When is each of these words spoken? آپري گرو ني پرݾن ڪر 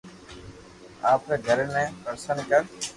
آپري 1.11 1.35
گرو 1.45 1.65
ني 1.73 1.83
پرݾن 2.03 2.37
ڪر 2.49 2.61